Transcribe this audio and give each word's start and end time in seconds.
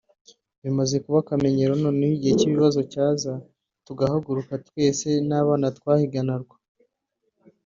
byamaze 0.59 0.95
kuba 1.03 1.17
akamenyero 1.23 1.73
noneho 1.83 2.13
igihe 2.15 2.33
cy’ibibazo 2.39 2.79
cyaza 2.93 3.31
tugahaguruka 3.85 4.53
twese 4.67 5.07
ba 5.29 5.39
bana 5.47 5.67
twahiganarwa 5.77 6.55